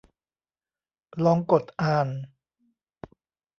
[1.25, 2.07] ลองกดอ่าน